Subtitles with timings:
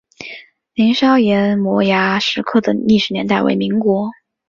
[0.73, 4.09] 凌霄岩摩崖石刻的历史年代为民国。